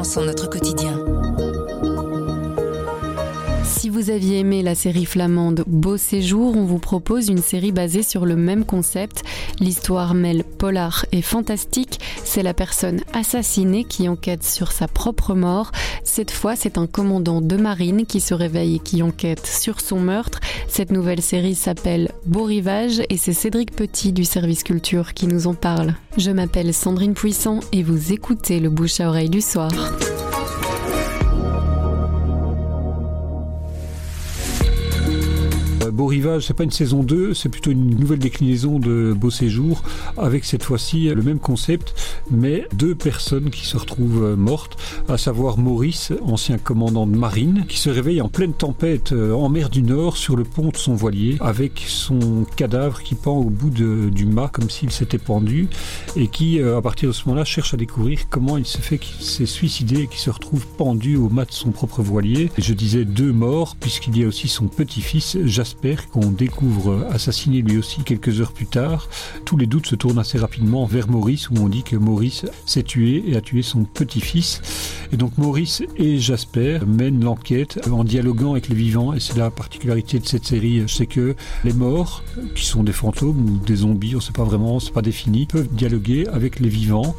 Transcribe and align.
enfants 0.00 0.04
sont 0.04 0.22
notre 0.22 0.48
quotidien 0.48 0.99
vous 4.00 4.08
aviez 4.08 4.38
aimé 4.38 4.62
la 4.62 4.74
série 4.74 5.04
flamande 5.04 5.62
Beau 5.66 5.98
séjour, 5.98 6.56
on 6.56 6.64
vous 6.64 6.78
propose 6.78 7.28
une 7.28 7.42
série 7.42 7.70
basée 7.70 8.02
sur 8.02 8.24
le 8.24 8.34
même 8.34 8.64
concept. 8.64 9.22
L'histoire 9.58 10.14
mêle 10.14 10.42
polar 10.42 11.04
et 11.12 11.20
fantastique. 11.20 12.00
C'est 12.24 12.42
la 12.42 12.54
personne 12.54 13.02
assassinée 13.12 13.84
qui 13.84 14.08
enquête 14.08 14.42
sur 14.42 14.72
sa 14.72 14.88
propre 14.88 15.34
mort. 15.34 15.70
Cette 16.02 16.30
fois, 16.30 16.56
c'est 16.56 16.78
un 16.78 16.86
commandant 16.86 17.42
de 17.42 17.56
marine 17.58 18.06
qui 18.06 18.20
se 18.20 18.32
réveille 18.32 18.76
et 18.76 18.78
qui 18.78 19.02
enquête 19.02 19.46
sur 19.46 19.82
son 19.82 20.00
meurtre. 20.00 20.40
Cette 20.66 20.92
nouvelle 20.92 21.20
série 21.20 21.54
s'appelle 21.54 22.10
Beau 22.24 22.44
rivage 22.44 23.02
et 23.10 23.18
c'est 23.18 23.34
Cédric 23.34 23.76
Petit 23.76 24.14
du 24.14 24.24
service 24.24 24.62
culture 24.62 25.12
qui 25.12 25.26
nous 25.26 25.46
en 25.46 25.52
parle. 25.52 25.94
Je 26.16 26.30
m'appelle 26.30 26.72
Sandrine 26.72 27.12
Puissant 27.12 27.60
et 27.72 27.82
vous 27.82 28.14
écoutez 28.14 28.60
le 28.60 28.70
bouche 28.70 29.00
à 29.00 29.08
oreille 29.10 29.28
du 29.28 29.42
soir. 29.42 29.70
Beau 35.92 36.06
Rivage, 36.06 36.46
c'est 36.46 36.54
pas 36.54 36.64
une 36.64 36.70
saison 36.70 37.02
2, 37.02 37.34
c'est 37.34 37.48
plutôt 37.48 37.70
une 37.70 37.96
nouvelle 37.96 38.18
déclinaison 38.18 38.78
de 38.78 39.12
Beau 39.12 39.30
Séjour, 39.30 39.82
avec 40.16 40.44
cette 40.44 40.62
fois-ci 40.62 41.08
le 41.08 41.22
même 41.22 41.38
concept, 41.38 41.94
mais 42.30 42.66
deux 42.74 42.94
personnes 42.94 43.50
qui 43.50 43.66
se 43.66 43.76
retrouvent 43.76 44.24
euh, 44.24 44.36
mortes, 44.36 44.76
à 45.08 45.18
savoir 45.18 45.58
Maurice, 45.58 46.12
ancien 46.22 46.58
commandant 46.58 47.06
de 47.06 47.16
marine, 47.16 47.64
qui 47.68 47.78
se 47.78 47.90
réveille 47.90 48.20
en 48.20 48.28
pleine 48.28 48.52
tempête 48.52 49.12
euh, 49.12 49.32
en 49.32 49.48
mer 49.48 49.70
du 49.70 49.82
Nord 49.82 50.16
sur 50.16 50.36
le 50.36 50.44
pont 50.44 50.68
de 50.68 50.76
son 50.76 50.94
voilier, 50.94 51.36
avec 51.40 51.84
son 51.86 52.44
cadavre 52.56 53.02
qui 53.02 53.14
pend 53.14 53.36
au 53.36 53.50
bout 53.50 53.70
du 53.70 54.26
mât 54.26 54.50
comme 54.52 54.70
s'il 54.70 54.90
s'était 54.90 55.18
pendu, 55.18 55.68
et 56.16 56.28
qui, 56.28 56.60
euh, 56.60 56.78
à 56.78 56.82
partir 56.82 57.08
de 57.08 57.14
ce 57.14 57.24
moment-là, 57.26 57.44
cherche 57.44 57.74
à 57.74 57.76
découvrir 57.76 58.28
comment 58.28 58.56
il 58.56 58.66
se 58.66 58.78
fait 58.78 58.98
qu'il 58.98 59.24
s'est 59.24 59.46
suicidé 59.46 60.02
et 60.02 60.06
qu'il 60.06 60.20
se 60.20 60.30
retrouve 60.30 60.66
pendu 60.66 61.16
au 61.16 61.28
mât 61.28 61.44
de 61.46 61.52
son 61.52 61.70
propre 61.70 62.02
voilier. 62.02 62.50
je 62.58 62.74
disais 62.74 63.04
deux 63.04 63.32
morts, 63.32 63.76
puisqu'il 63.78 64.18
y 64.18 64.24
a 64.24 64.28
aussi 64.28 64.48
son 64.48 64.68
petit-fils, 64.68 65.38
Jasper 65.44 65.79
qu'on 66.10 66.30
découvre 66.30 67.06
assassiné 67.10 67.62
lui 67.62 67.78
aussi 67.78 68.02
quelques 68.02 68.40
heures 68.40 68.52
plus 68.52 68.66
tard, 68.66 69.08
tous 69.44 69.56
les 69.56 69.66
doutes 69.66 69.86
se 69.86 69.94
tournent 69.94 70.18
assez 70.18 70.38
rapidement 70.38 70.84
vers 70.84 71.08
Maurice 71.08 71.50
où 71.50 71.54
on 71.58 71.68
dit 71.68 71.82
que 71.82 71.96
Maurice 71.96 72.44
s'est 72.66 72.82
tué 72.82 73.24
et 73.26 73.36
a 73.36 73.40
tué 73.40 73.62
son 73.62 73.84
petit-fils. 73.84 74.60
Et 75.12 75.16
donc 75.16 75.36
Maurice 75.38 75.82
et 75.96 76.18
Jasper 76.18 76.80
mènent 76.86 77.24
l'enquête 77.24 77.80
en 77.90 78.04
dialoguant 78.04 78.52
avec 78.52 78.68
les 78.68 78.74
vivants 78.74 79.14
et 79.14 79.20
c'est 79.20 79.36
la 79.36 79.50
particularité 79.50 80.18
de 80.18 80.26
cette 80.26 80.44
série, 80.44 80.84
c'est 80.86 81.06
que 81.06 81.34
les 81.64 81.72
morts, 81.72 82.22
qui 82.54 82.66
sont 82.66 82.84
des 82.84 82.92
fantômes 82.92 83.38
ou 83.38 83.64
des 83.64 83.76
zombies, 83.76 84.14
on 84.14 84.18
ne 84.18 84.22
sait 84.22 84.32
pas 84.32 84.44
vraiment, 84.44 84.80
c'est 84.80 84.92
pas 84.92 85.02
défini, 85.02 85.46
peuvent 85.46 85.68
dialoguer 85.72 86.26
avec 86.28 86.60
les 86.60 86.68
vivants 86.68 87.16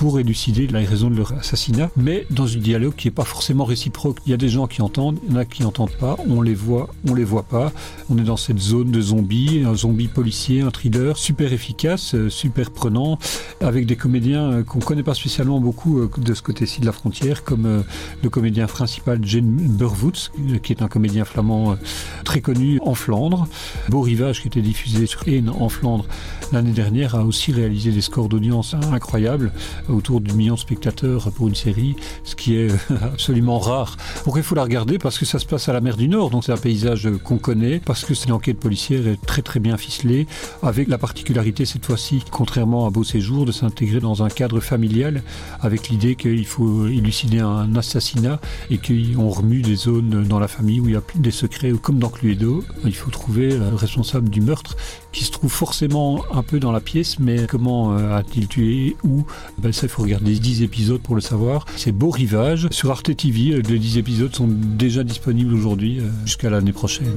pour 0.00 0.18
élucider 0.18 0.66
la 0.66 0.78
raison 0.78 1.10
de 1.10 1.16
leur 1.16 1.32
assassinat, 1.34 1.90
mais 1.94 2.26
dans 2.30 2.46
un 2.46 2.58
dialogue 2.58 2.94
qui 2.94 3.06
n'est 3.06 3.12
pas 3.12 3.24
forcément 3.24 3.64
réciproque. 3.64 4.16
Il 4.24 4.30
y 4.30 4.32
a 4.32 4.38
des 4.38 4.48
gens 4.48 4.66
qui 4.66 4.80
entendent, 4.80 5.18
il 5.26 5.34
y 5.34 5.36
en 5.36 5.38
a 5.38 5.44
qui 5.44 5.62
n'entendent 5.62 5.96
pas, 6.00 6.16
on 6.26 6.40
les 6.40 6.54
voit, 6.54 6.88
on 7.06 7.14
les 7.14 7.24
voit 7.24 7.42
pas. 7.42 7.70
On 8.08 8.18
est 8.18 8.24
dans 8.24 8.36
cette 8.36 8.58
zone 8.58 8.90
de 8.90 9.00
zombies, 9.00 9.62
un 9.64 9.74
zombie 9.74 10.08
policier, 10.08 10.62
un 10.62 10.70
thriller 10.70 11.16
super 11.16 11.52
efficace, 11.52 12.14
euh, 12.14 12.28
super 12.28 12.72
prenant, 12.72 13.18
avec 13.60 13.86
des 13.86 13.94
comédiens 13.94 14.50
euh, 14.50 14.62
qu'on 14.64 14.80
connaît 14.80 15.04
pas 15.04 15.14
spécialement 15.14 15.60
beaucoup 15.60 16.00
euh, 16.00 16.10
de 16.18 16.34
ce 16.34 16.42
côté-ci 16.42 16.80
de 16.80 16.86
la 16.86 16.92
frontière, 16.92 17.44
comme 17.44 17.84
le 18.22 18.30
comédien 18.30 18.66
principal 18.66 19.20
Jane 19.22 19.46
Burwoods, 19.46 20.30
qui 20.62 20.72
est 20.72 20.82
un 20.82 20.88
comédien 20.88 21.24
flamand 21.24 21.76
très 22.24 22.40
connu 22.40 22.80
en 22.82 22.94
Flandre. 22.94 23.46
Beau 23.88 24.00
Rivage, 24.00 24.42
qui 24.42 24.48
était 24.48 24.62
diffusé 24.62 25.06
sur 25.06 25.22
Haine 25.28 25.48
en 25.48 25.68
Flandre 25.68 26.06
l'année 26.52 26.72
dernière, 26.72 27.14
a 27.14 27.24
aussi 27.24 27.52
réalisé 27.52 27.92
des 27.92 28.00
scores 28.00 28.28
d'audience 28.28 28.74
incroyables 28.92 29.52
autour 29.88 30.20
du 30.20 30.32
million 30.34 30.54
de 30.54 30.58
spectateurs 30.60 31.30
pour 31.32 31.48
une 31.48 31.54
série, 31.54 31.96
ce 32.24 32.34
qui 32.34 32.56
est 32.56 32.70
absolument 33.02 33.58
rare. 33.58 33.96
Pourquoi 34.24 34.40
il 34.40 34.44
faut 34.44 34.54
la 34.54 34.64
regarder? 34.64 34.98
Parce 34.98 35.18
que 35.18 35.24
ça 35.24 35.38
se 35.38 35.46
passe 35.46 35.68
à 35.68 35.72
la 35.72 35.80
mer 35.80 35.96
du 35.96 36.08
Nord, 36.08 36.30
donc 36.30 36.44
c'est 36.44 36.52
un 36.52 36.56
paysage 36.56 37.08
qu'on 37.24 37.38
connaît, 37.38 37.79
parce 37.84 38.04
que 38.04 38.14
cette 38.14 38.30
enquête 38.30 38.58
policière 38.58 39.02
très 39.26 39.42
très 39.42 39.60
bien 39.60 39.76
ficelée, 39.76 40.26
avec 40.62 40.88
la 40.88 40.98
particularité 40.98 41.64
cette 41.64 41.86
fois-ci, 41.86 42.22
contrairement 42.30 42.86
à 42.86 42.90
Beau 42.90 43.04
Séjour, 43.04 43.44
de 43.44 43.52
s'intégrer 43.52 44.00
dans 44.00 44.22
un 44.22 44.28
cadre 44.28 44.60
familial, 44.60 45.22
avec 45.60 45.88
l'idée 45.88 46.16
qu'il 46.16 46.46
faut 46.46 46.86
élucider 46.86 47.40
un 47.40 47.74
assassinat 47.76 48.40
et 48.70 48.78
qu'on 48.78 49.28
remue 49.28 49.62
des 49.62 49.76
zones 49.76 50.24
dans 50.24 50.38
la 50.38 50.48
famille 50.48 50.80
où 50.80 50.88
il 50.88 50.94
y 50.94 50.96
a 50.96 51.02
des 51.16 51.30
secrets, 51.30 51.72
comme 51.80 51.98
dans 51.98 52.08
Cluedo, 52.08 52.64
il 52.84 52.94
faut 52.94 53.10
trouver 53.10 53.50
le 53.50 53.74
responsable 53.74 54.28
du 54.28 54.40
meurtre 54.40 54.76
qui 55.12 55.24
se 55.24 55.30
trouve 55.30 55.50
forcément 55.50 56.24
un 56.32 56.42
peu 56.42 56.60
dans 56.60 56.72
la 56.72 56.80
pièce, 56.80 57.18
mais 57.18 57.46
comment 57.48 57.96
euh, 57.96 58.16
a-t-il 58.16 58.46
tué 58.46 58.96
Où? 59.04 59.24
Ben 59.58 59.72
Ça, 59.72 59.86
il 59.86 59.88
faut 59.88 60.02
regarder 60.02 60.38
10 60.38 60.62
épisodes 60.62 61.00
pour 61.00 61.14
le 61.14 61.20
savoir. 61.20 61.66
C'est 61.76 61.92
Beau 61.92 62.10
Rivage 62.10 62.68
sur 62.70 62.90
Arte 62.90 63.14
TV. 63.16 63.60
Les 63.62 63.78
10 63.78 63.98
épisodes 63.98 64.34
sont 64.34 64.48
déjà 64.48 65.04
disponibles 65.04 65.54
aujourd'hui 65.54 66.00
euh, 66.00 66.08
jusqu'à 66.24 66.50
l'année 66.50 66.72
prochaine. 66.72 67.16